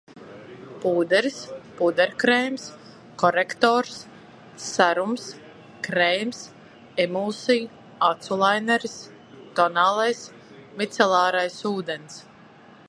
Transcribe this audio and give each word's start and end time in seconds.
Pūderis, 0.83 1.35
pūderkrēms, 1.79 2.63
korektors, 3.23 3.99
serums, 4.69 5.27
krēms, 5.87 6.41
emulsija, 7.05 7.69
acu 8.11 8.39
laineris, 8.45 8.97
tonālais. 9.61 10.23
Micelārais 10.81 11.59
ūdens. 11.75 12.19